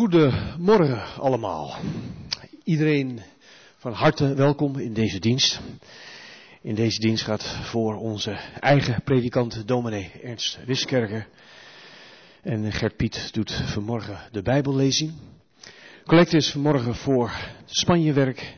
[0.00, 1.76] Goedemorgen allemaal.
[2.64, 3.20] Iedereen
[3.76, 5.60] van harte welkom in deze dienst.
[6.62, 8.30] In deze dienst gaat voor onze
[8.60, 11.28] eigen predikant dominee Ernst Wiskerker.
[12.42, 15.12] En Gert Piet doet vanmorgen de Bijbellezing.
[16.04, 17.32] Collecte is vanmorgen voor
[17.64, 18.56] Spanjewerk.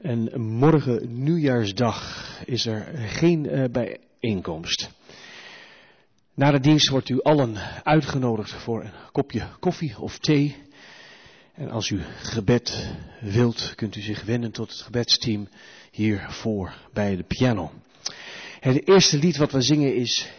[0.00, 4.90] En morgen nieuwjaarsdag is er geen uh, bijeenkomst.
[6.38, 10.56] Na de dienst wordt u allen uitgenodigd voor een kopje koffie of thee.
[11.54, 15.48] En als u gebed wilt, kunt u zich wenden tot het gebedsteam
[15.90, 17.72] hiervoor bij de piano.
[18.60, 20.32] Het eerste lied wat we zingen is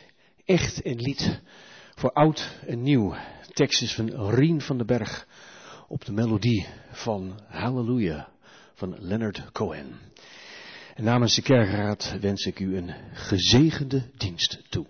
[0.46, 1.42] echt een lied
[1.96, 3.12] voor oud en nieuw.
[3.48, 5.28] De tekst is van Rien van den Berg
[5.88, 8.26] op de melodie van Hallelujah
[8.74, 10.00] van Leonard Cohen.
[10.96, 14.86] En namens de kerkraad wens ik u een gezegende dienst toe.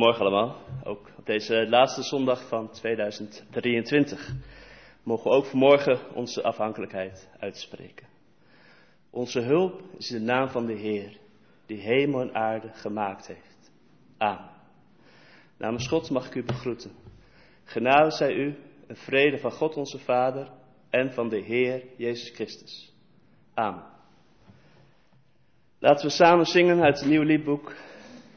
[0.00, 4.34] Goedemorgen allemaal, ook op deze laatste zondag van 2023
[5.02, 8.06] mogen we ook vanmorgen onze afhankelijkheid uitspreken.
[9.10, 11.16] Onze hulp is de naam van de Heer,
[11.66, 13.72] die hemel en aarde gemaakt heeft.
[14.18, 14.50] Amen.
[15.58, 16.92] Namens God mag ik u begroeten.
[17.64, 20.50] Genade zij u en vrede van God onze Vader
[20.90, 22.94] en van de Heer Jezus Christus.
[23.54, 23.84] Amen.
[25.78, 27.74] Laten we samen zingen uit het nieuwe liedboek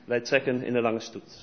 [0.06, 1.42] wij trekken in de lange stoet.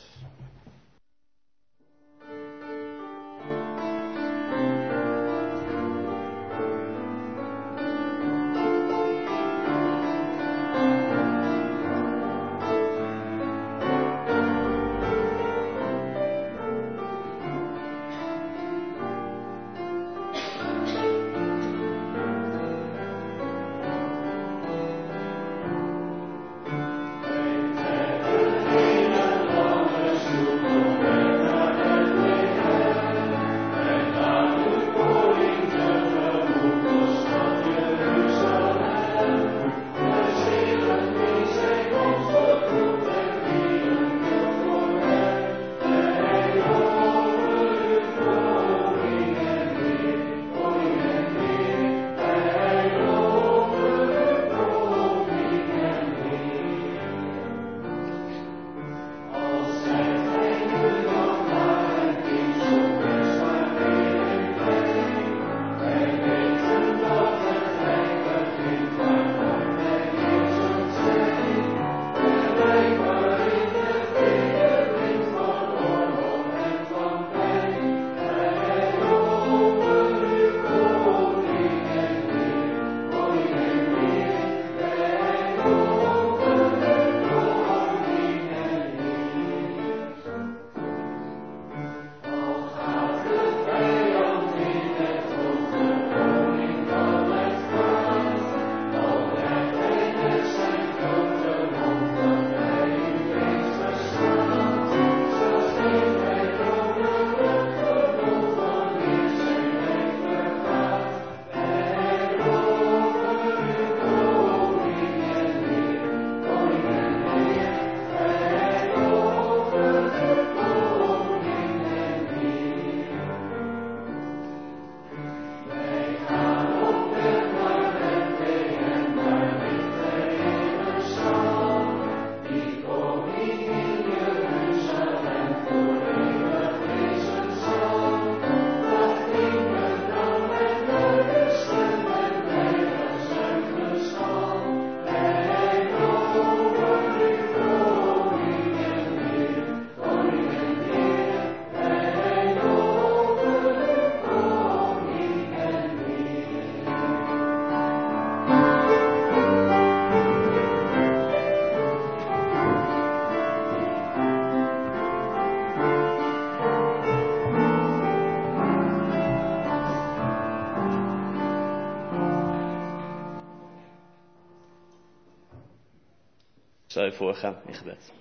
[177.21, 178.13] Voorgaan in gebed.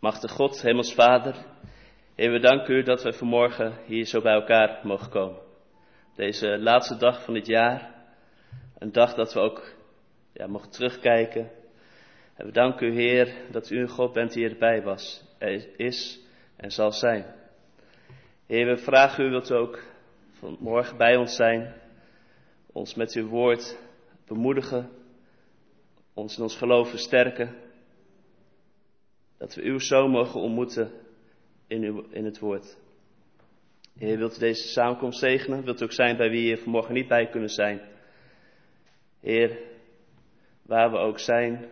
[0.00, 1.34] Machtig God, Hemels Vader,
[2.14, 5.38] Heer, we danken u dat we vanmorgen hier zo bij elkaar mogen komen.
[6.16, 7.94] Deze laatste dag van dit jaar,
[8.78, 9.74] een dag dat we ook
[10.32, 11.50] ja, mogen terugkijken.
[12.34, 16.20] En we danken u, Heer, dat u een God bent die erbij was, er is
[16.56, 17.24] en zal zijn.
[18.46, 19.82] Heer, we vragen u, wilt ook
[20.30, 21.74] vanmorgen bij ons zijn,
[22.72, 23.78] ons met uw woord
[24.26, 24.95] bemoedigen,
[26.16, 27.54] ons in ons geloof versterken,
[29.38, 30.90] dat we uw zoon mogen ontmoeten
[31.66, 32.76] in, in het woord.
[33.98, 35.64] Heer, wilt u deze samenkomst zegenen?
[35.64, 37.80] Wilt u ook zijn bij wie hier vanmorgen niet bij kunnen zijn?
[39.20, 39.58] Heer,
[40.62, 41.68] waar we ook zijn,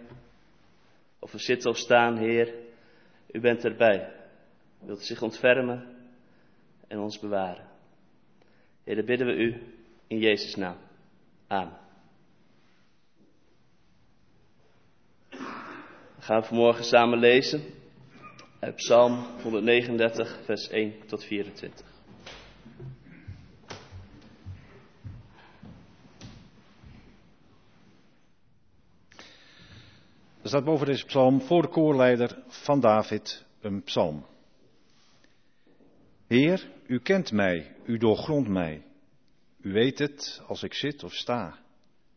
[1.18, 2.54] of we zitten of staan, Heer,
[3.32, 4.12] u bent erbij.
[4.78, 5.96] Wilt u zich ontfermen
[6.88, 7.66] en ons bewaren.
[8.84, 9.62] Heer, dan bidden we u
[10.06, 10.76] in Jezus' naam.
[11.46, 11.83] Amen.
[16.24, 17.62] We gaan vanmorgen samen lezen
[18.74, 21.86] Psalm 139, vers 1 tot 24.
[30.42, 34.26] Er staat boven deze psalm voor de koorleider van David een psalm.
[36.26, 38.82] Heer, u kent mij, u doorgrondt mij.
[39.60, 41.58] U weet het als ik zit of sta.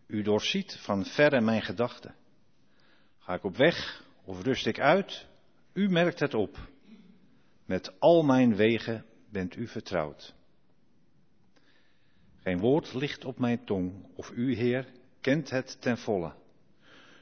[0.05, 2.15] U doorziet van verre mijn gedachten.
[3.27, 5.27] Ga ik op weg of rust ik uit?
[5.73, 6.57] U merkt het op.
[7.65, 10.35] Met al mijn wegen bent u vertrouwd.
[12.35, 14.91] Geen woord ligt op mijn tong, of u, Heer,
[15.21, 16.33] kent het ten volle.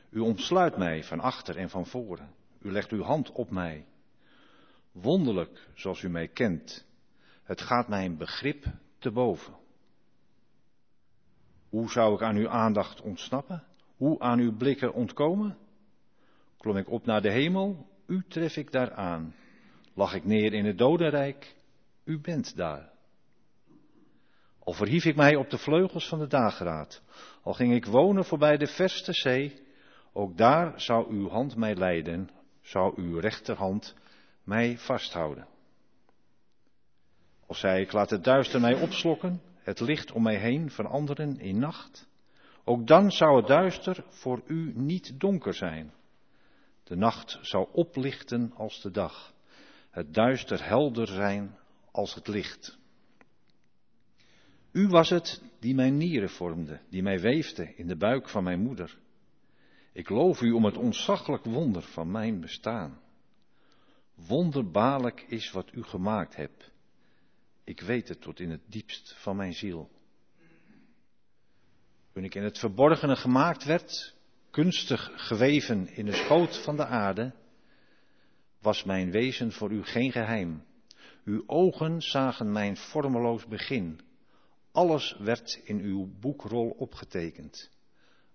[0.09, 2.29] U omsluit mij van achter en van voren.
[2.61, 3.85] U legt uw hand op mij.
[4.91, 6.85] Wonderlijk zoals u mij kent.
[7.43, 8.65] Het gaat mijn begrip
[8.97, 9.53] te boven.
[11.69, 13.63] Hoe zou ik aan uw aandacht ontsnappen?
[13.97, 15.57] Hoe aan uw blikken ontkomen?
[16.57, 19.35] Klom ik op naar de hemel, u tref ik daar aan.
[19.93, 21.55] Lag ik neer in het dodenrijk,
[22.03, 22.93] u bent daar.
[24.59, 27.01] Al verhief ik mij op de vleugels van de dageraad,
[27.43, 29.63] al ging ik wonen voorbij de verste zee,
[30.13, 32.29] ook daar zou uw hand mij leiden,
[32.61, 33.95] zou uw rechterhand
[34.43, 35.47] mij vasthouden.
[37.45, 41.59] Of zei ik, laat het duister mij opslokken, het licht om mij heen veranderen in
[41.59, 42.07] nacht.
[42.63, 45.93] Ook dan zou het duister voor u niet donker zijn.
[46.85, 49.33] De nacht zou oplichten als de dag,
[49.89, 51.57] het duister helder zijn
[51.91, 52.77] als het licht.
[54.71, 58.59] U was het die mijn nieren vormde, die mij weefde in de buik van mijn
[58.59, 58.97] moeder.
[59.91, 63.01] Ik loof u om het ontzaglijk wonder van mijn bestaan.
[64.27, 66.71] Wonderbaarlijk is wat u gemaakt hebt.
[67.63, 69.89] Ik weet het tot in het diepst van mijn ziel.
[72.13, 74.14] Toen ik in het verborgene gemaakt werd,
[74.55, 77.33] kunstig geweven in de schoot van de aarde,
[78.61, 80.63] was mijn wezen voor u geen geheim.
[81.25, 83.99] Uw ogen zagen mijn vormeloos begin.
[84.71, 87.71] Alles werd in uw boekrol opgetekend.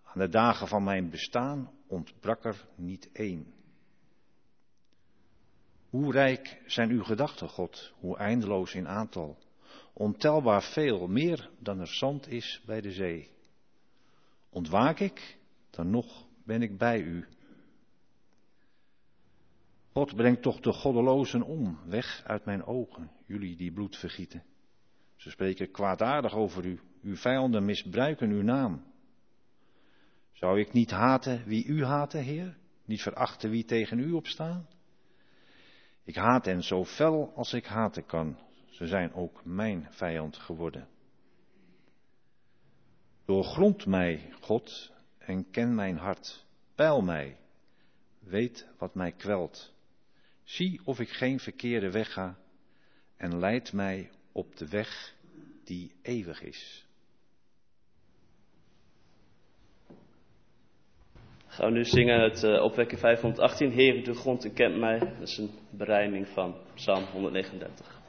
[0.04, 3.54] Aan de dagen van mijn bestaan ontbrak er niet één.
[5.90, 9.38] Hoe rijk zijn uw gedachten, God, hoe eindeloos in aantal.
[9.92, 13.30] Ontelbaar veel, meer dan er zand is bij de zee.
[14.50, 15.38] Ontwaak ik,
[15.84, 17.26] nog ben ik bij u.
[19.92, 24.42] God brengt toch de goddelozen om, weg uit mijn ogen, jullie die bloed vergieten.
[25.16, 28.84] Ze spreken kwaadaardig over u, uw vijanden misbruiken uw naam.
[30.32, 32.56] Zou ik niet haten wie u haten, Heer?
[32.84, 34.68] Niet verachten wie tegen u opstaan?
[36.04, 38.38] Ik haat hen zo fel als ik haten kan.
[38.70, 40.88] Ze zijn ook mijn vijand geworden.
[43.24, 44.92] Doorgrond mij, God,
[45.30, 46.44] en ken mijn hart.
[46.74, 47.36] Peil mij.
[48.18, 49.72] Weet wat mij kwelt.
[50.44, 52.38] Zie of ik geen verkeerde weg ga
[53.16, 55.14] en leid mij op de weg
[55.64, 56.86] die eeuwig is.
[61.46, 63.70] Gaan we nu zingen het uh, opwekken 518.
[63.70, 64.98] Heer, de grond en kent mij.
[64.98, 67.99] Dat is een berijming van Psalm 139.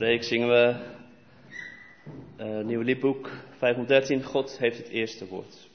[0.00, 0.74] Preek zingen we
[2.40, 4.22] uh, nieuwe liedboek 513.
[4.22, 5.68] God heeft het eerste woord.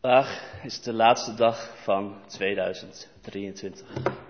[0.00, 4.25] Vandaag is de laatste dag van 2023.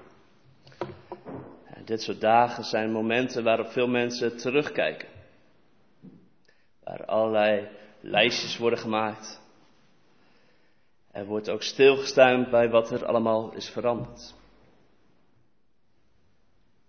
[1.87, 5.09] Dit soort dagen zijn momenten waarop veel mensen terugkijken.
[6.85, 7.69] Waar allerlei
[8.01, 9.41] lijstjes worden gemaakt.
[11.11, 14.35] Er wordt ook stilgestaan bij wat er allemaal is veranderd.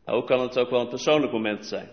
[0.05, 1.89] Ook kan het ook wel een persoonlijk moment zijn.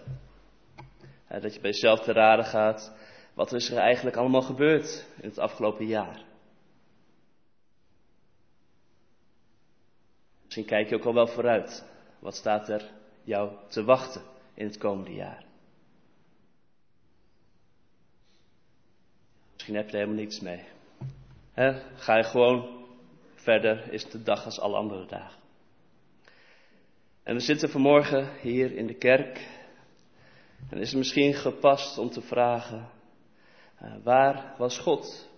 [1.28, 2.96] Dat je bij jezelf te raden gaat,
[3.34, 6.23] wat is er eigenlijk allemaal gebeurd in het afgelopen jaar?
[10.44, 11.92] Misschien kijk je ook al wel vooruit.
[12.25, 12.90] Wat staat er
[13.23, 14.23] jou te wachten
[14.54, 15.45] in het komende jaar?
[19.52, 20.64] Misschien heb je helemaal niets mee.
[21.95, 22.87] Ga je gewoon
[23.35, 25.43] verder, is de dag als alle andere dagen.
[27.23, 29.49] En we zitten vanmorgen hier in de kerk.
[30.71, 32.88] En is het misschien gepast om te vragen:
[33.83, 35.28] uh, waar was God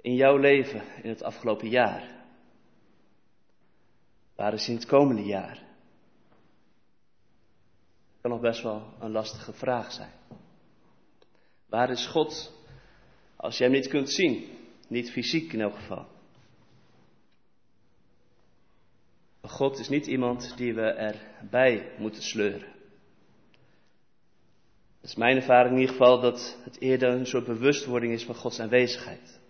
[0.00, 2.24] in jouw leven in het afgelopen jaar?
[4.36, 5.68] Waar is in het komende jaar?
[8.20, 10.12] Kan nog best wel een lastige vraag zijn.
[11.66, 12.52] Waar is God
[13.36, 14.58] als je hem niet kunt zien?
[14.88, 16.06] Niet fysiek in elk geval.
[19.42, 22.68] God is niet iemand die we erbij moeten sleuren.
[25.00, 28.34] Het is mijn ervaring in ieder geval dat het eerder een soort bewustwording is van
[28.34, 29.40] Gods aanwezigheid.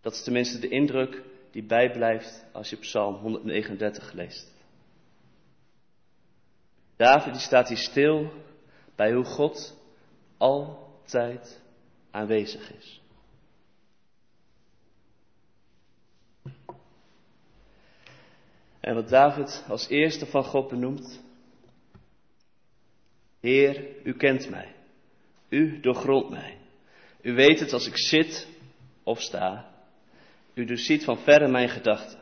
[0.00, 4.57] Dat is tenminste de indruk die bijblijft als je Psalm 139 leest.
[6.98, 8.32] David die staat hier stil
[8.96, 9.76] bij hoe God
[10.36, 11.62] altijd
[12.10, 13.00] aanwezig is.
[18.80, 21.22] En wat David als eerste van God benoemt.
[23.40, 24.74] Heer, u kent mij.
[25.48, 26.58] U doorgrondt mij.
[27.22, 28.48] U weet het als ik zit
[29.02, 29.72] of sta.
[30.54, 32.18] U ziet van verre mijn gedachten.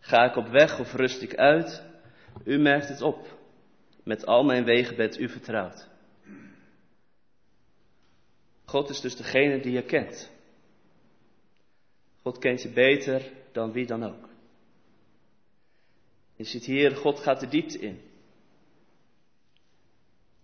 [0.00, 1.82] Ga ik op weg of rust ik uit?
[2.44, 3.38] U merkt het op.
[4.10, 5.88] Met al mijn wegen bent u vertrouwd.
[8.64, 10.30] God is dus degene die je kent.
[12.22, 14.28] God kent je beter dan wie dan ook.
[16.36, 18.00] Je ziet hier, God gaat de diepte in.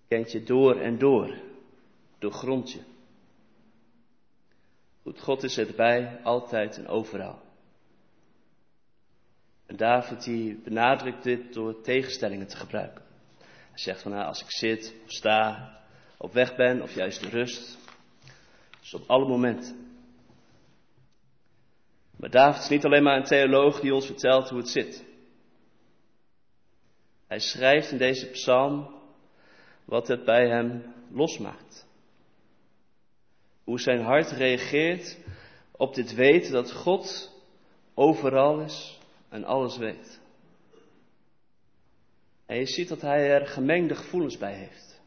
[0.09, 1.39] Kent je door en door,
[2.19, 2.81] doorgrond je.
[5.03, 7.43] Goed, God is erbij, altijd en overal.
[9.67, 13.05] En David die benadrukt dit door tegenstellingen te gebruiken.
[13.77, 15.73] Hij zegt van nou, als ik zit of sta,
[16.17, 17.79] op weg ben of juist rust.
[18.81, 19.99] Dus op alle momenten.
[22.17, 25.05] Maar David is niet alleen maar een theoloog die ons vertelt hoe het zit.
[27.27, 28.95] Hij schrijft in deze psalm
[29.85, 31.87] wat het bij hem losmaakt.
[33.65, 35.19] Hoe zijn hart reageert
[35.71, 37.33] op dit weten dat God
[37.95, 40.21] overal is en alles weet.
[42.47, 45.01] En je ziet dat hij er gemengde gevoelens bij heeft.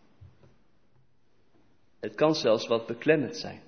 [1.99, 3.61] Het kan zelfs wat beklemmend zijn.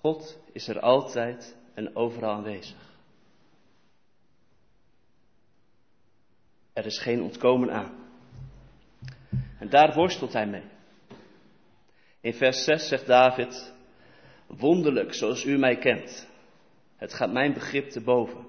[0.00, 2.88] God is er altijd en overal aanwezig.
[6.72, 8.08] Er is geen ontkomen aan.
[9.58, 10.64] En daar worstelt hij mee.
[12.20, 13.74] In vers 6 zegt David,
[14.46, 16.28] wonderlijk zoals u mij kent.
[16.96, 18.46] Het gaat mijn begrip te boven.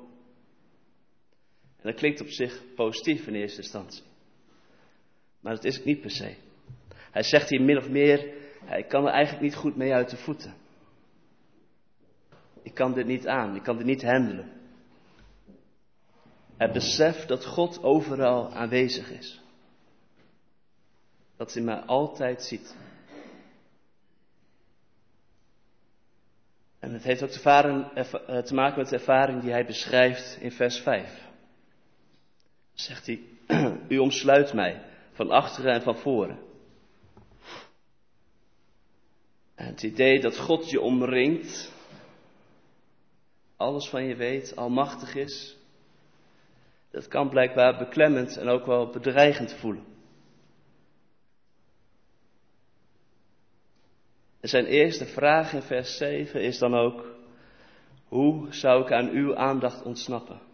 [1.82, 4.04] En dat klinkt op zich positief in eerste instantie.
[5.40, 6.36] Maar dat is het niet per se.
[7.12, 8.34] Hij zegt hier min of meer,
[8.78, 10.54] ik kan er eigenlijk niet goed mee uit de voeten.
[12.64, 14.52] Ik kan dit niet aan, ik kan dit niet handelen.
[16.58, 19.42] Hij beseft dat God overal aanwezig is.
[21.38, 22.76] Dat hij mij altijd ziet.
[26.80, 30.80] En het heeft ook te, te maken met de ervaring die hij beschrijft in vers
[30.80, 31.31] 5.
[32.82, 33.22] Zegt hij,
[33.96, 36.40] u omsluit mij van achteren en van voren.
[39.56, 41.72] En het idee dat God je omringt,
[43.56, 45.58] alles van je weet, almachtig is,
[46.92, 49.86] dat kan blijkbaar beklemmend en ook wel bedreigend voelen.
[54.40, 57.06] En zijn eerste vraag in vers 7 is dan ook,
[58.08, 60.50] hoe zou ik aan uw aandacht ontsnappen?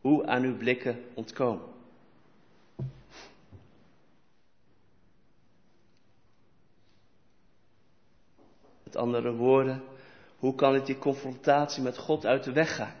[0.00, 1.68] Hoe aan uw blikken ontkomen?
[8.82, 9.82] Met andere woorden,
[10.38, 12.96] hoe kan ik die confrontatie met God uit de weg gaan?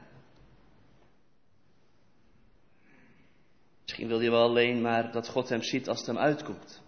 [3.82, 6.82] Misschien wil hij wel alleen maar dat God hem ziet als het hem uitkomt.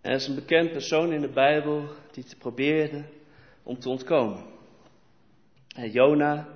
[0.00, 3.04] Er is een bekend persoon in de Bijbel die te probeerde
[3.62, 4.55] om te ontkomen.
[5.76, 6.48] En Jona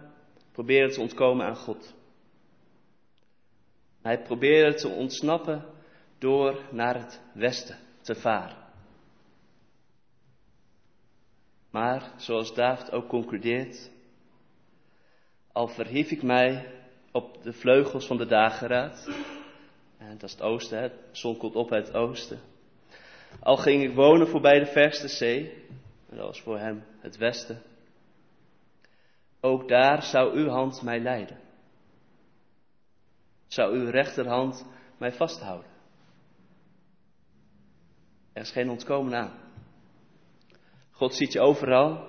[0.52, 1.94] probeerde te ontkomen aan God.
[4.02, 5.64] Hij probeerde te ontsnappen
[6.18, 8.56] door naar het westen te varen.
[11.70, 13.90] Maar, zoals David ook concludeert,
[15.52, 16.72] al verhief ik mij
[17.12, 19.08] op de vleugels van de dageraad,
[19.98, 22.40] en dat is het oosten, de zon komt op uit het oosten.
[23.40, 25.64] Al ging ik wonen voorbij de verste zee,
[26.08, 27.62] en dat was voor hem het westen,
[29.40, 31.38] ook daar zou uw hand mij leiden.
[33.46, 34.66] Zou uw rechterhand
[34.98, 35.70] mij vasthouden.
[38.32, 39.38] Er is geen ontkomen aan.
[40.90, 42.08] God ziet je overal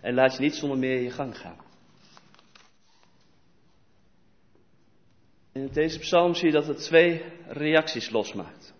[0.00, 1.56] en laat je niet zonder meer je gang gaan.
[5.52, 8.74] In deze psalm zie je dat het twee reacties losmaakt.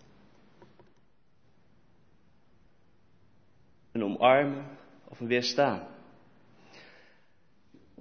[3.93, 5.94] Een omarmen of een weerstaan.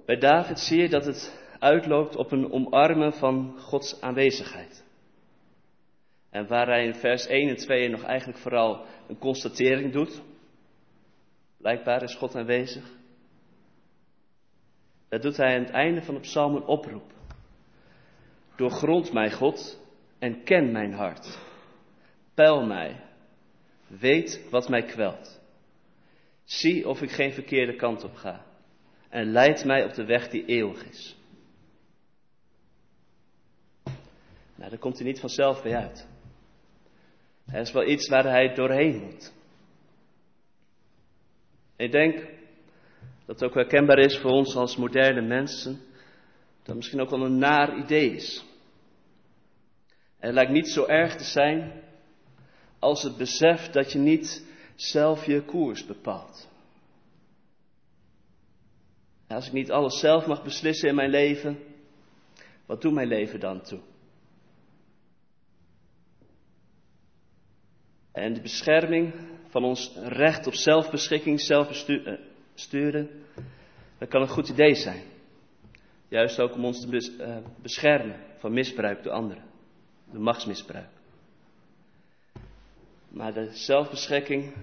[0.04, 4.84] Bij David zie je dat het uitloopt op een omarmen van Gods aanwezigheid.
[6.30, 10.22] En waar hij in vers 1 en 2 nog eigenlijk vooral een constatering doet.
[11.56, 12.84] Blijkbaar is God aanwezig.
[15.08, 17.12] Dat doet hij aan het einde van de psalm een oproep.
[18.56, 19.80] Doorgrond mij, God,
[20.18, 21.38] en ken mijn hart.
[22.34, 23.00] Peil mij.
[23.86, 25.40] Weet wat mij kwelt.
[26.44, 28.44] Zie of ik geen verkeerde kant op ga.
[29.14, 31.16] En leid mij op de weg die eeuwig is.
[34.54, 36.06] Nou, daar komt hij niet vanzelf bij uit.
[37.46, 39.32] Er is wel iets waar hij doorheen moet.
[41.76, 42.14] Ik denk
[43.26, 45.80] dat het ook herkenbaar is voor ons als moderne mensen,
[46.62, 48.44] dat misschien ook wel een naar idee is.
[50.18, 51.82] Het lijkt niet zo erg te zijn
[52.78, 56.52] als het besef dat je niet zelf je koers bepaalt.
[59.34, 61.58] Als ik niet alles zelf mag beslissen in mijn leven,
[62.66, 63.80] wat doet mijn leven dan toe?
[68.12, 69.14] En de bescherming
[69.48, 73.44] van ons recht op zelfbeschikking, zelfbesturen, eh,
[73.98, 75.02] dat kan een goed idee zijn.
[76.08, 79.44] Juist ook om ons te eh, beschermen van misbruik door anderen,
[80.10, 80.90] de machtsmisbruik.
[83.08, 84.54] Maar de zelfbeschikking,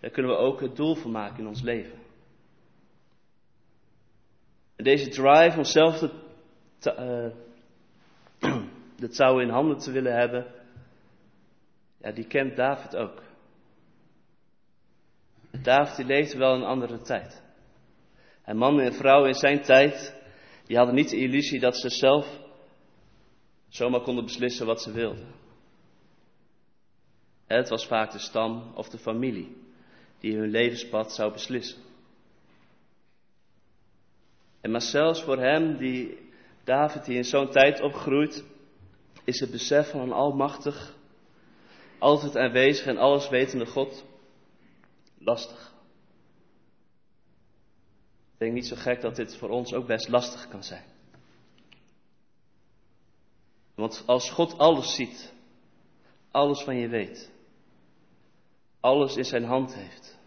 [0.00, 2.04] daar kunnen we ook het doel van maken in ons leven.
[4.76, 7.32] Deze drive om zelf de,
[9.02, 10.46] de touw in handen te willen hebben,
[12.00, 13.22] ja, die kent David ook.
[15.62, 17.42] David die leefde wel een andere tijd.
[18.42, 20.14] En mannen en vrouwen in zijn tijd,
[20.66, 22.40] die hadden niet de illusie dat ze zelf
[23.68, 25.34] zomaar konden beslissen wat ze wilden.
[27.46, 29.56] Het was vaak de stam of de familie
[30.18, 31.85] die hun levenspad zou beslissen.
[34.66, 36.30] En maar zelfs voor hem, die
[36.64, 38.44] David, die in zo'n tijd opgroeit,
[39.24, 40.96] is het besef van een almachtig,
[41.98, 44.04] altijd aanwezig en alleswetende God
[45.18, 45.74] lastig.
[48.32, 50.84] Ik denk niet zo gek dat dit voor ons ook best lastig kan zijn.
[53.74, 55.32] Want als God alles ziet,
[56.30, 57.30] alles van je weet,
[58.80, 60.18] alles in zijn hand heeft,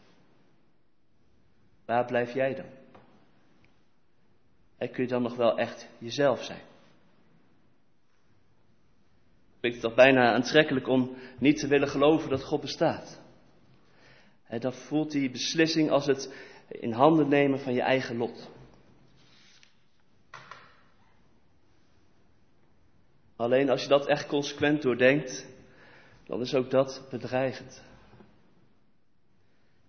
[1.85, 2.78] waar blijf jij dan?
[4.79, 6.61] En kun je dan nog wel echt jezelf zijn?
[9.59, 13.21] vind het toch bijna aantrekkelijk om niet te willen geloven dat God bestaat.
[14.47, 16.33] En dan voelt die beslissing als het
[16.67, 18.49] in handen nemen van je eigen lot.
[23.35, 25.47] Alleen als je dat echt consequent doordenkt,
[26.25, 27.83] dan is ook dat bedreigend.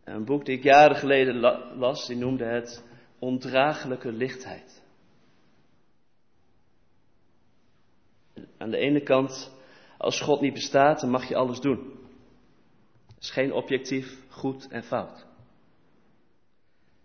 [0.04, 1.36] Een boek die ik jaren geleden
[1.76, 2.84] las, die noemde het
[3.20, 4.82] Ondraaglijke lichtheid.
[8.58, 9.52] Aan de ene kant
[9.98, 11.98] als God niet bestaat, dan mag je alles doen.
[13.14, 15.26] Het is geen objectief goed en fout.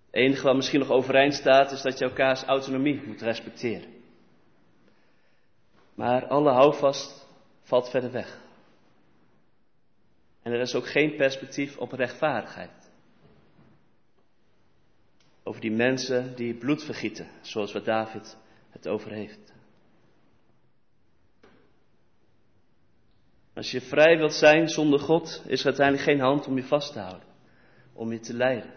[0.06, 3.94] Het enige wat misschien nog overeind staat, is dat je elkaars autonomie moet respecteren.
[5.96, 7.28] Maar alle houvast
[7.62, 8.44] valt verder weg.
[10.42, 12.85] En er is ook geen perspectief op rechtvaardigheid.
[15.48, 18.38] Over die mensen die bloed vergieten, zoals waar David
[18.70, 19.54] het over heeft.
[23.54, 26.94] Als je vrij wilt zijn zonder God, is er uiteindelijk geen hand om je vast
[26.94, 27.28] te houden,
[27.94, 28.74] om je te leiden.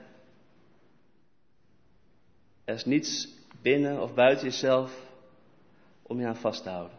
[2.64, 3.28] Er is niets
[3.62, 5.10] binnen of buiten jezelf
[6.02, 6.96] om je aan vast te houden.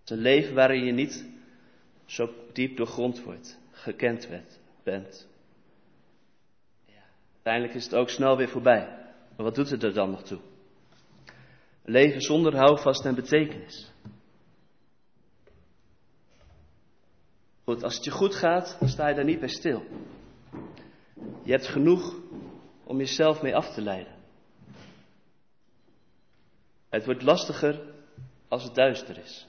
[0.00, 1.26] Het is een leven waarin je niet
[2.04, 4.28] zo diep doorgrond wordt, gekend
[4.82, 5.28] bent.
[7.44, 8.86] Uiteindelijk is het ook snel weer voorbij.
[9.36, 10.40] Maar wat doet het er dan nog toe?
[11.82, 13.92] Leven zonder houvast en betekenis.
[17.64, 19.82] Goed, als het je goed gaat, dan sta je daar niet bij stil.
[21.42, 22.14] Je hebt genoeg
[22.84, 24.14] om jezelf mee af te leiden.
[26.88, 27.94] Het wordt lastiger
[28.48, 29.48] als het duister is.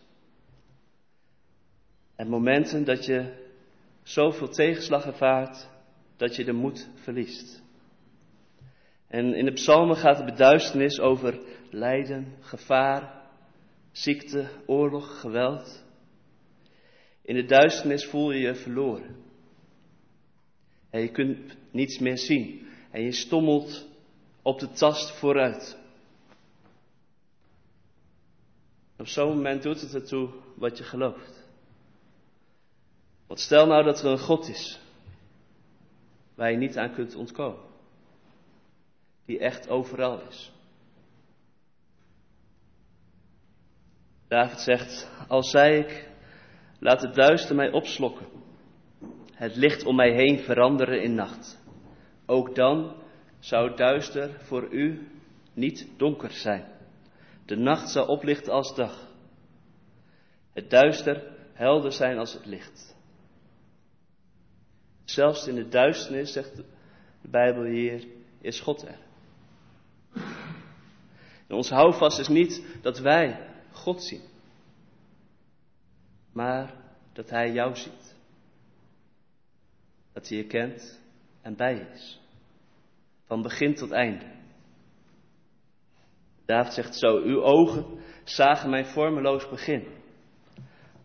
[2.15, 3.49] En momenten dat je
[4.03, 5.69] zoveel tegenslag ervaart
[6.17, 7.63] dat je de moed verliest.
[9.15, 13.21] En in de psalmen gaat de beduisternis over lijden, gevaar,
[13.91, 15.83] ziekte, oorlog, geweld.
[17.21, 19.15] In de duisternis voel je je verloren.
[20.89, 22.67] En je kunt niets meer zien.
[22.91, 23.87] En je stommelt
[24.41, 25.77] op de tast vooruit.
[28.97, 31.47] Op zo'n moment doet het ertoe wat je gelooft.
[33.27, 34.79] Want stel nou dat er een God is
[36.35, 37.74] waar je niet aan kunt ontkomen.
[39.25, 40.53] Die echt overal is.
[44.27, 46.09] David zegt, als zei ik,
[46.79, 48.27] laat het duister mij opslokken,
[49.33, 51.63] het licht om mij heen veranderen in nacht.
[52.25, 52.95] Ook dan
[53.39, 55.07] zou het duister voor u
[55.53, 56.65] niet donker zijn.
[57.45, 59.07] De nacht zou oplichten als dag.
[60.53, 62.95] Het duister helder zijn als het licht.
[65.03, 68.07] Zelfs in de duisternis, zegt de Bijbel hier,
[68.41, 69.04] is God er.
[71.47, 74.21] Ons houvast is niet dat wij God zien,
[76.31, 76.73] maar
[77.13, 78.15] dat Hij jou ziet.
[80.13, 81.01] Dat Hij je kent
[81.41, 82.19] en bij je is.
[83.25, 84.25] Van begin tot einde.
[86.45, 87.85] David zegt zo, uw ogen
[88.23, 89.87] zagen mijn vormeloos begin.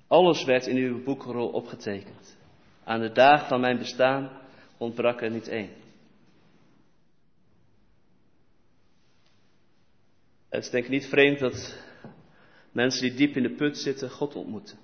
[0.07, 2.38] Alles werd in uw boekrol opgetekend.
[2.85, 4.31] Aan de dagen van mijn bestaan
[4.76, 5.80] ontbrak er niet één.
[10.51, 11.79] Het is denk ik niet vreemd dat
[12.73, 14.79] mensen die diep in de put zitten God ontmoeten.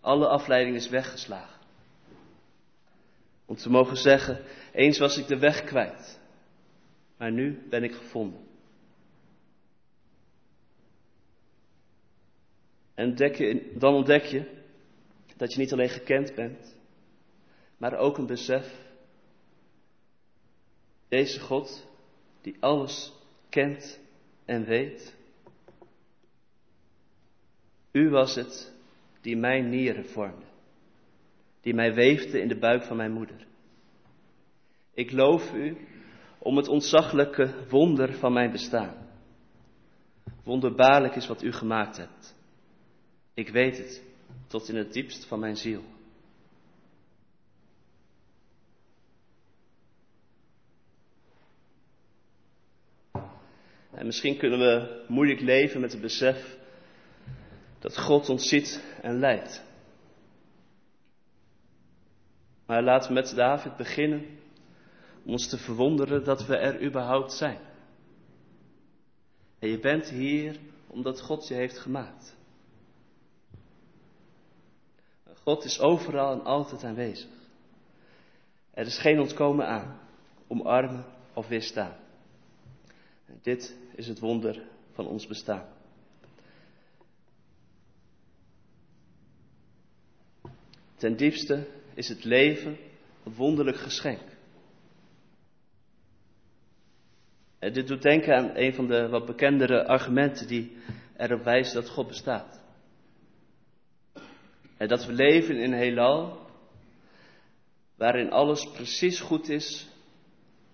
[0.00, 1.60] Alle afleiding is weggeslagen.
[3.46, 6.20] Om te mogen zeggen, eens was ik de weg kwijt,
[7.16, 8.40] maar nu ben ik gevonden.
[12.94, 13.16] En
[13.78, 14.62] dan ontdek je
[15.36, 16.76] dat je niet alleen gekend bent,
[17.76, 18.82] maar ook een besef.
[21.08, 21.86] Deze God,
[22.40, 23.12] die alles
[23.48, 24.02] kent
[24.44, 25.16] en weet.
[27.92, 28.72] U was het
[29.20, 30.46] die mijn nieren vormde,
[31.60, 33.46] die mij weefde in de buik van mijn moeder.
[34.94, 35.76] Ik loof u
[36.38, 38.94] om het ontzaglijke wonder van mijn bestaan.
[40.44, 42.36] Wonderbaarlijk is wat u gemaakt hebt.
[43.34, 44.02] Ik weet het
[44.46, 45.82] tot in het diepst van mijn ziel.
[53.94, 56.58] En misschien kunnen we moeilijk leven met het besef
[57.78, 59.64] dat God ons ziet en leidt.
[62.66, 64.26] Maar laten we met David beginnen
[65.24, 67.58] om ons te verwonderen dat we er überhaupt zijn.
[69.58, 72.36] En je bent hier omdat God je heeft gemaakt.
[75.42, 77.30] God is overal en altijd aanwezig.
[78.70, 80.00] Er is geen ontkomen aan,
[80.46, 81.04] omarmen
[81.34, 81.96] of weerstaan.
[83.26, 85.66] En dit is het wonder van ons bestaan.
[90.96, 92.76] Ten diepste is het leven
[93.24, 94.22] een wonderlijk geschenk.
[97.58, 100.76] En dit doet denken aan een van de wat bekendere argumenten die
[101.16, 102.60] erop wijzen dat God bestaat.
[104.76, 106.46] En dat we leven in een heelal
[107.96, 109.88] waarin alles precies goed is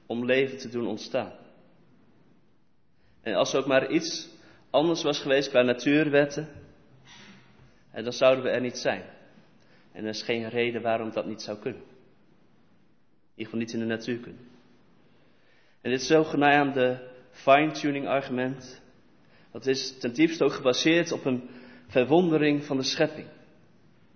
[0.06, 1.39] om leven te doen ontstaan.
[3.22, 4.28] En als er ook maar iets
[4.70, 6.48] anders was geweest qua natuurwetten,
[7.92, 9.04] dan zouden we er niet zijn.
[9.92, 11.82] En er is geen reden waarom dat niet zou kunnen.
[11.82, 11.86] In
[13.34, 14.48] ieder geval niet in de natuur kunnen.
[15.80, 18.82] En dit zogenaamde fine-tuning argument,
[19.52, 21.48] dat is ten diepste ook gebaseerd op een
[21.86, 23.26] verwondering van de schepping.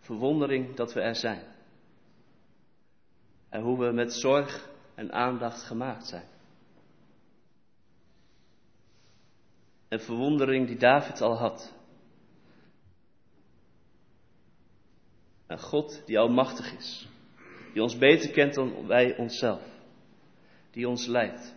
[0.01, 1.43] Verwondering dat we er zijn.
[3.49, 6.25] En hoe we met zorg en aandacht gemaakt zijn.
[9.89, 11.73] Een verwondering die David al had.
[15.47, 17.09] Een God die almachtig is,
[17.73, 19.63] die ons beter kent dan wij onszelf,
[20.71, 21.55] die ons leidt.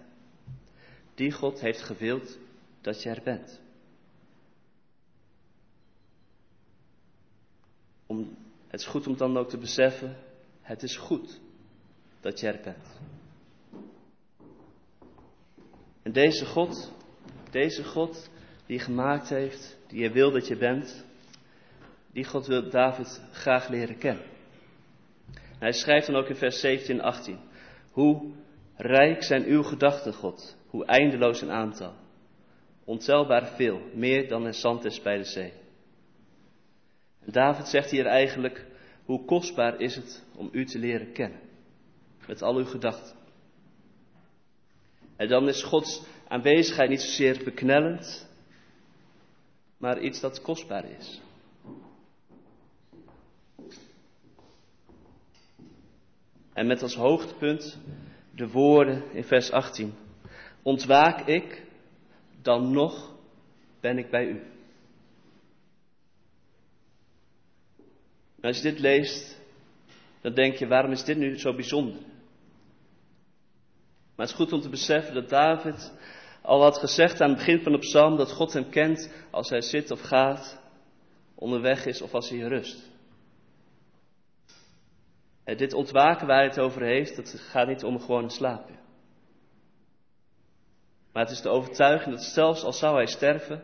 [1.16, 2.38] Die God heeft gewild
[2.82, 3.62] dat je er bent.
[8.06, 8.38] Om,
[8.68, 10.18] het is goed om dan ook te beseffen,
[10.62, 11.40] het is goed
[12.20, 13.00] dat je er bent.
[16.04, 16.92] En deze God,
[17.52, 18.30] deze God
[18.66, 21.06] die je gemaakt heeft, die je wil dat je bent,
[22.12, 24.24] die God wil David graag leren kennen.
[25.34, 27.40] En hij schrijft dan ook in vers 17 en 18,
[27.92, 28.32] hoe
[28.76, 31.94] rijk zijn uw gedachten, God, hoe eindeloos een aantal.
[32.86, 35.54] Ontelbaar veel, meer dan er zand is bij de zee.
[37.26, 38.66] En David zegt hier eigenlijk,
[39.06, 41.40] hoe kostbaar is het om u te leren kennen,
[42.28, 43.16] met al uw gedachten.
[45.16, 48.30] En dan is Gods aanwezigheid niet zozeer beknellend,
[49.78, 51.22] maar iets dat kostbaar is.
[56.54, 57.78] En met als hoogtepunt
[58.36, 59.94] de woorden in vers 18.
[60.62, 61.64] Ontwaak ik,
[62.42, 63.16] dan nog
[63.80, 64.42] ben ik bij u.
[68.42, 69.40] als je dit leest,
[70.22, 72.02] dan denk je, waarom is dit nu zo bijzonder?
[74.16, 75.92] Maar het is goed om te beseffen dat David
[76.48, 79.62] al had gezegd aan het begin van de psalm dat God hem kent als hij
[79.62, 80.62] zit of gaat,
[81.36, 82.92] onderweg is of als hij rust.
[85.44, 88.80] En dit ontwaken waar hij het over heeft, dat gaat niet om gewoon slapen.
[91.14, 93.64] Maar het is de overtuiging dat zelfs al zou hij sterven,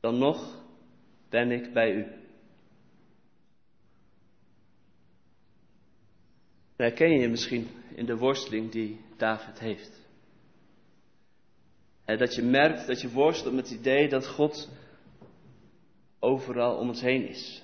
[0.00, 0.64] dan nog
[1.28, 2.21] ben ik bij u.
[6.76, 10.00] Herken je misschien in de worsteling die David heeft?
[12.04, 14.70] En dat je merkt dat je worstelt met het idee dat God
[16.18, 17.62] overal om ons heen is.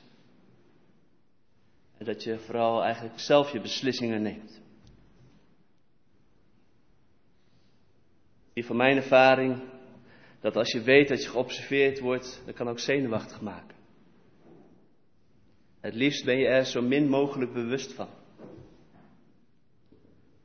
[1.99, 4.61] En dat je vooral eigenlijk zelf je beslissingen neemt.
[8.53, 9.63] Die van mijn ervaring,
[10.41, 13.77] dat als je weet dat je geobserveerd wordt, dat kan ook zenuwachtig maken.
[15.81, 18.09] Het liefst ben je er zo min mogelijk bewust van.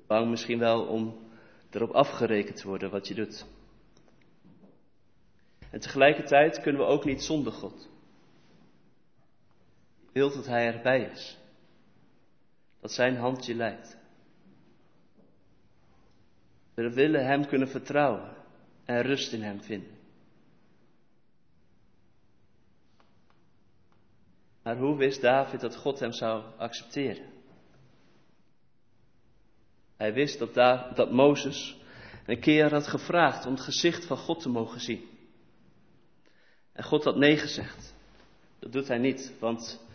[0.08, 1.32] Bang misschien wel om
[1.70, 3.46] erop afgerekend te worden wat je doet.
[5.70, 7.89] En tegelijkertijd kunnen we ook niet zonder God.
[10.12, 11.38] Wilt dat Hij erbij is.
[12.80, 13.98] Dat Zijn hand je leidt.
[16.74, 18.36] We willen Hem kunnen vertrouwen
[18.86, 20.02] en rust in Hem vinden.
[24.63, 27.33] Maar hoe wist David dat God hem zou accepteren?
[30.04, 30.54] Hij wist dat,
[30.96, 31.78] dat Mozes
[32.26, 35.10] een keer had gevraagd om het gezicht van God te mogen zien.
[36.72, 37.96] En God had nee gezegd.
[38.60, 39.86] Dat doet hij niet, want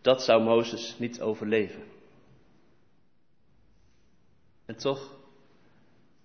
[0.00, 1.82] dat zou Mozes niet overleven.
[4.66, 5.16] En toch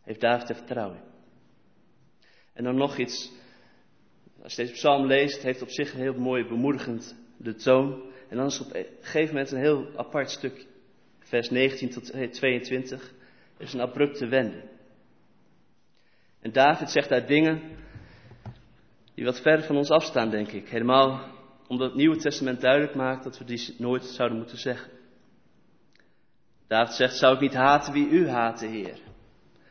[0.02, 1.04] heeft David er vertrouwen in.
[2.54, 3.32] En dan nog iets.
[4.41, 8.12] Als je deze psalm leest, heeft op zich een heel mooi bemoedigend de toon.
[8.30, 10.65] En dan is het op een gegeven moment een heel apart stuk.
[11.19, 13.22] Vers 19 tot 22
[13.63, 14.63] is een abrupte wending.
[16.39, 17.62] En David zegt daar dingen
[19.15, 20.69] die wat ver van ons afstaan, denk ik.
[20.69, 21.32] Helemaal
[21.67, 24.91] omdat het Nieuwe Testament duidelijk maakt dat we die nooit zouden moeten zeggen.
[26.67, 28.99] David zegt, zou ik niet haten wie u haten, Heer?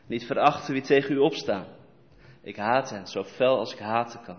[0.06, 1.66] Niet verachten wie tegen u opstaan?
[2.42, 4.38] Ik haat hen zo fel als ik haten kan.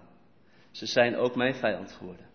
[0.71, 2.25] Ze zijn ook mijn vijand geworden.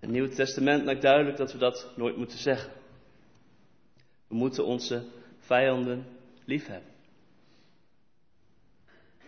[0.00, 2.72] Het Nieuwe Testament maakt duidelijk dat we dat nooit moeten zeggen.
[4.34, 6.06] We moeten onze vijanden
[6.44, 6.92] liefhebben.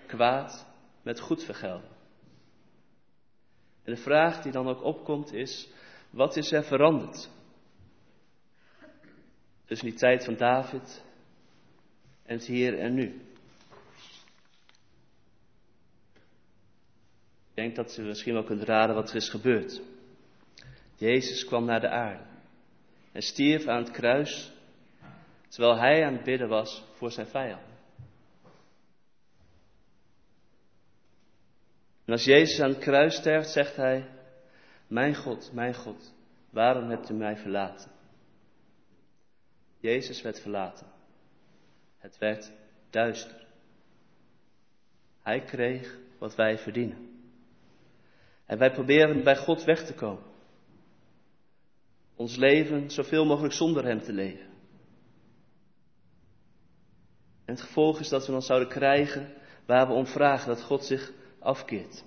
[0.07, 0.66] Kwaad
[1.02, 1.88] met goed vergelden.
[3.84, 5.68] En de vraag die dan ook opkomt is,
[6.11, 7.30] wat is er veranderd?
[9.64, 11.04] Tussen die tijd van David
[12.22, 13.20] en het hier en nu.
[17.48, 19.82] Ik denk dat u misschien wel kunt raden wat er is gebeurd.
[20.96, 22.24] Jezus kwam naar de aarde
[23.12, 24.54] en stierf aan het kruis
[25.49, 27.74] terwijl hij aan het bidden was voor zijn vijanden.
[32.05, 34.09] En als Jezus aan het kruis sterft, zegt hij,
[34.86, 36.14] mijn God, mijn God,
[36.51, 37.90] waarom hebt u mij verlaten?
[39.78, 40.86] Jezus werd verlaten.
[41.99, 42.53] Het werd
[42.90, 43.47] duister.
[45.22, 47.20] Hij kreeg wat wij verdienen.
[48.47, 50.34] En wij proberen bij God weg te komen.
[52.14, 54.45] ons leven zoveel mogelijk zonder Hem te leven.
[57.47, 59.34] En het gevolg is dat we dan zouden krijgen
[59.66, 62.05] waar we om vragen, dat God zich afkeert.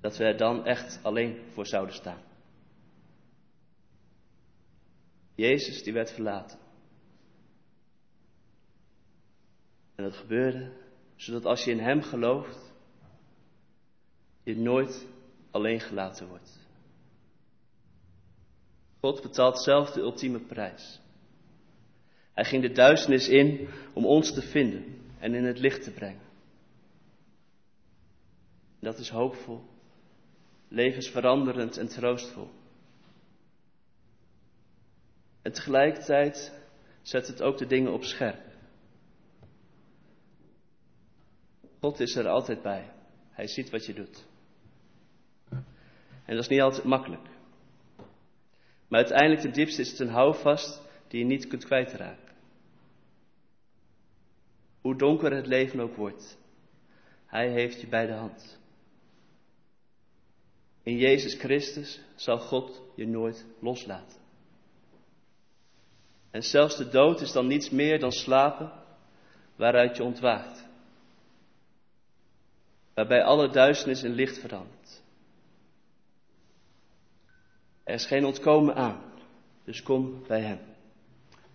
[0.00, 2.22] Dat we er dan echt alleen voor zouden staan.
[5.34, 6.58] Jezus die werd verlaten.
[9.94, 10.72] En dat gebeurde
[11.16, 12.72] zodat als je in Hem gelooft,
[14.42, 15.06] je nooit
[15.50, 16.66] alleen gelaten wordt.
[19.00, 21.00] God betaalt zelf de ultieme prijs.
[22.36, 24.84] Hij ging de duisternis in om ons te vinden
[25.18, 26.26] en in het licht te brengen.
[28.80, 29.64] Dat is hoopvol,
[30.68, 32.50] levensveranderend en troostvol.
[35.42, 36.52] En tegelijkertijd
[37.02, 38.44] zet het ook de dingen op scherp.
[41.80, 42.90] God is er altijd bij.
[43.30, 44.26] Hij ziet wat je doet.
[46.24, 47.28] En dat is niet altijd makkelijk.
[48.88, 52.25] Maar uiteindelijk ten diepste is het een houvast die je niet kunt kwijtraken.
[54.86, 56.38] Hoe donker het leven ook wordt,
[57.26, 58.58] Hij heeft je bij de hand.
[60.82, 64.20] In Jezus Christus zal God je nooit loslaten.
[66.30, 68.72] En zelfs de dood is dan niets meer dan slapen
[69.56, 70.66] waaruit je ontwaakt.
[72.94, 75.02] Waarbij alle duisternis in licht verandert.
[77.84, 79.12] Er is geen ontkomen aan,
[79.64, 80.60] dus kom bij Hem.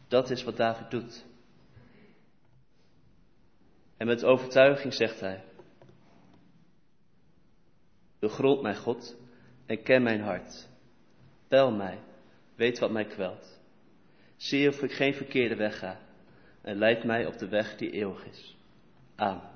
[0.07, 1.29] Dat is wat David doet.
[4.01, 5.43] En met overtuiging zegt hij:
[8.19, 9.17] Begrond mijn God
[9.65, 10.69] en ken mijn hart.
[11.47, 11.99] Pel mij,
[12.55, 13.59] weet wat mij kwelt.
[14.35, 15.99] Zie of ik geen verkeerde weg ga
[16.61, 18.57] en leid mij op de weg die eeuwig is.
[19.15, 19.50] Amen.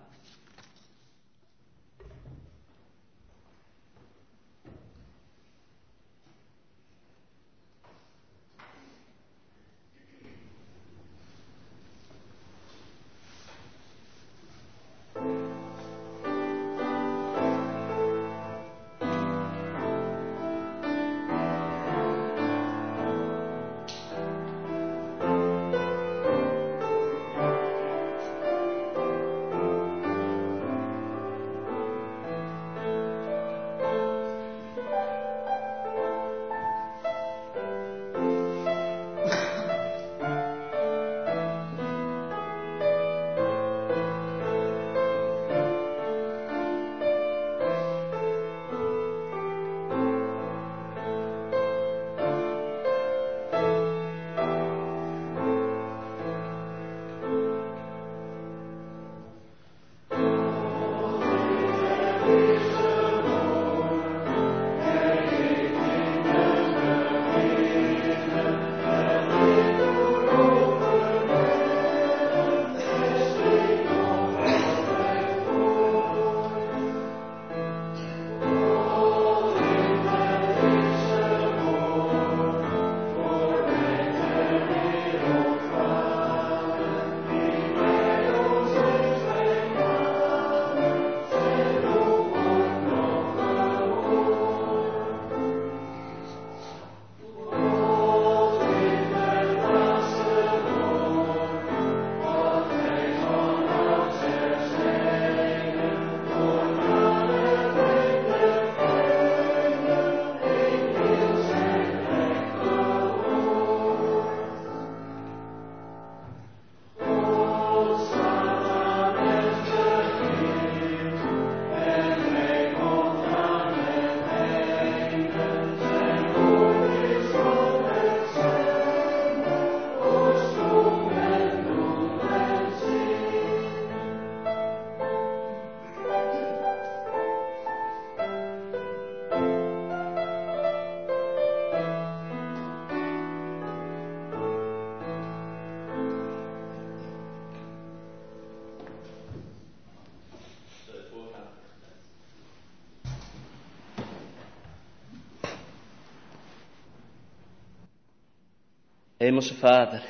[159.25, 160.03] Hemelse Vader,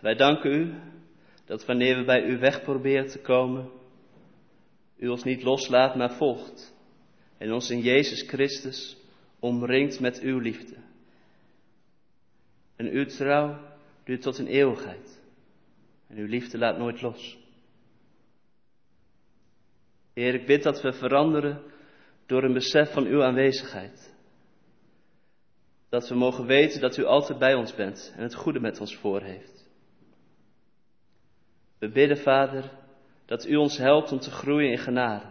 [0.00, 0.74] wij danken u
[1.44, 3.70] dat wanneer we bij u weg proberen te komen,
[4.96, 6.76] u ons niet loslaat, maar volgt
[7.38, 8.96] en ons in Jezus Christus
[9.38, 10.76] omringt met uw liefde.
[12.76, 13.58] En uw trouw
[14.04, 15.20] duurt tot een eeuwigheid
[16.08, 17.38] en uw liefde laat nooit los.
[20.14, 21.62] Heer, ik bid dat we veranderen
[22.26, 24.16] door een besef van uw aanwezigheid.
[25.88, 28.96] Dat we mogen weten dat u altijd bij ons bent en het goede met ons
[28.96, 29.68] voor heeft.
[31.78, 32.70] We bidden, Vader,
[33.26, 35.26] dat u ons helpt om te groeien in genade.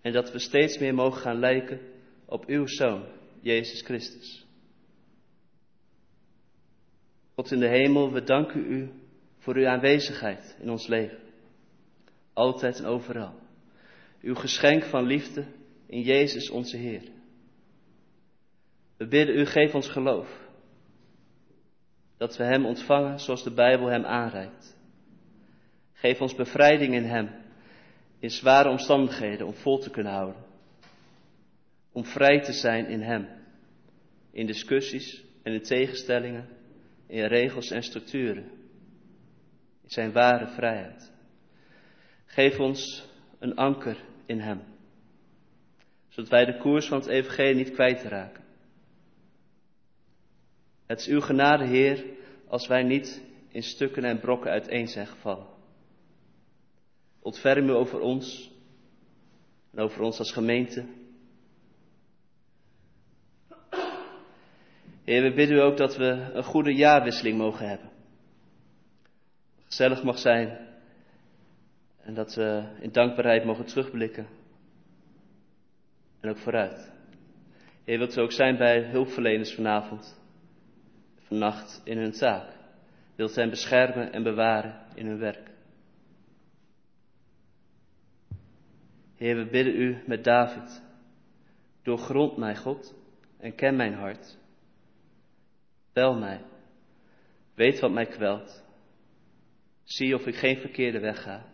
[0.00, 1.80] En dat we steeds meer mogen gaan lijken
[2.24, 3.04] op uw Zoon,
[3.40, 4.46] Jezus Christus.
[7.34, 8.90] God in de hemel, we danken u
[9.38, 11.18] voor uw aanwezigheid in ons leven.
[12.32, 13.34] Altijd en overal.
[14.20, 15.44] Uw geschenk van liefde
[15.86, 17.02] in Jezus onze Heer.
[18.96, 20.48] We bidden u, geef ons geloof.
[22.16, 24.76] Dat we Hem ontvangen zoals de Bijbel Hem aanreikt.
[25.92, 27.30] Geef ons bevrijding in Hem,
[28.18, 30.44] in zware omstandigheden om vol te kunnen houden.
[31.92, 33.28] Om vrij te zijn in Hem,
[34.30, 36.48] in discussies en in tegenstellingen,
[37.06, 38.44] in regels en structuren,
[39.82, 41.12] in Zijn ware vrijheid.
[42.24, 44.62] Geef ons een anker in Hem,
[46.08, 48.45] zodat wij de koers van het Evangelie niet kwijtraken.
[50.86, 52.04] Het is uw genade, Heer,
[52.48, 55.46] als wij niet in stukken en brokken uiteen zijn gevallen.
[57.20, 58.50] Ontferm u over ons
[59.72, 60.84] en over ons als gemeente.
[65.04, 67.90] Heer, we bidden u ook dat we een goede jaarwisseling mogen hebben.
[69.64, 70.66] Gezellig mag zijn
[72.00, 74.26] en dat we in dankbaarheid mogen terugblikken.
[76.20, 76.92] En ook vooruit.
[77.84, 80.20] Heer, wilt u ook zijn bij hulpverleners vanavond,
[81.26, 82.54] vannacht in hun taak.
[83.16, 85.50] Wilt hen beschermen en bewaren in hun werk.
[89.16, 90.82] Heer, we bidden u met David.
[91.82, 92.94] Doorgrond mij, God,
[93.38, 94.38] en ken mijn hart.
[95.92, 96.40] Bel mij.
[97.54, 98.64] Weet wat mij kwelt.
[99.84, 101.44] Zie of ik geen verkeerde weg ga.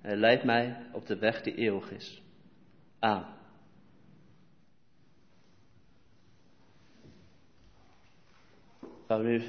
[0.00, 2.22] En leid mij op de weg die eeuwig is.
[2.98, 3.41] Amen.
[9.18, 9.42] We nu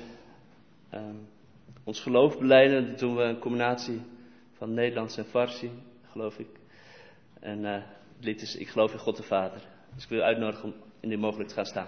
[0.93, 1.27] um,
[1.83, 2.87] ons geloof beleiden.
[2.89, 4.01] Dat doen we een combinatie
[4.53, 5.71] van Nederlands en Farsi,
[6.11, 6.47] geloof ik.
[7.39, 7.73] En uh,
[8.15, 9.61] het lied is Ik geloof in God de Vader.
[9.93, 11.87] Dus ik wil u uitnodigen om in dit mogelijk te gaan staan.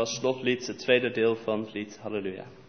[0.00, 2.59] Als slotlied het tweede deel van het lied Halleluja.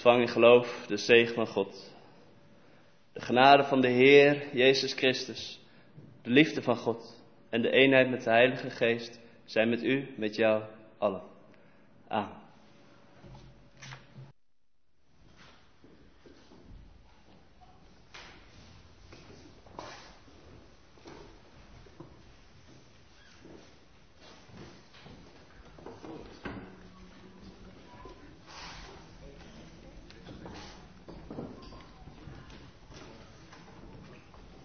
[0.00, 1.94] Ontvang in geloof de zegen van God,
[3.12, 5.60] De genade van de Heer Jezus Christus,
[6.22, 10.36] de liefde van God en de eenheid met de Heilige Geest zijn met u, met
[10.36, 10.62] jou
[10.98, 11.22] allen.
[12.08, 12.39] Amen.